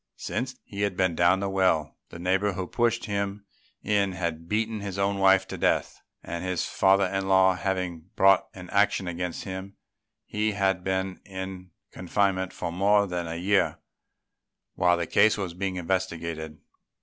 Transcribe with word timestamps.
Since 0.17 0.55
he 0.63 0.81
had 0.81 0.97
been 0.97 1.13
down 1.13 1.41
the 1.41 1.47
well, 1.47 1.95
the 2.09 2.17
neighbour 2.17 2.53
who 2.53 2.65
pushed 2.65 3.05
him 3.05 3.45
in 3.83 4.13
had 4.13 4.49
beaten 4.49 4.79
his 4.79 4.97
own 4.97 5.19
wife 5.19 5.47
to 5.49 5.59
death; 5.59 6.01
and 6.23 6.43
his 6.43 6.65
father 6.65 7.05
in 7.05 7.27
law 7.27 7.53
having 7.53 8.09
brought 8.15 8.47
an 8.55 8.71
action 8.71 9.07
against 9.07 9.43
him, 9.43 9.75
he 10.25 10.53
had 10.53 10.83
been 10.83 11.21
in 11.23 11.69
confinement 11.91 12.51
for 12.51 12.71
more 12.71 13.05
than 13.05 13.27
a 13.27 13.35
year 13.35 13.77
while 14.73 14.97
the 14.97 15.05
case 15.05 15.37
was 15.37 15.53
being 15.53 15.75
investigated. 15.75 16.57